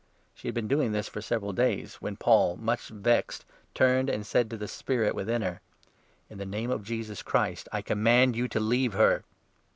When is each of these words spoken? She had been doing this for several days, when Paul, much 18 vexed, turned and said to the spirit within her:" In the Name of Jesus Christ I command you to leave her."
She 0.33 0.47
had 0.47 0.55
been 0.55 0.67
doing 0.67 0.93
this 0.93 1.07
for 1.07 1.21
several 1.21 1.53
days, 1.53 2.01
when 2.01 2.17
Paul, 2.17 2.57
much 2.57 2.85
18 2.87 3.03
vexed, 3.03 3.45
turned 3.75 4.09
and 4.09 4.25
said 4.25 4.49
to 4.49 4.57
the 4.57 4.67
spirit 4.67 5.13
within 5.13 5.43
her:" 5.43 5.61
In 6.31 6.39
the 6.39 6.43
Name 6.47 6.71
of 6.71 6.81
Jesus 6.83 7.21
Christ 7.21 7.69
I 7.71 7.83
command 7.83 8.35
you 8.35 8.47
to 8.47 8.59
leave 8.59 8.93
her." 8.93 9.23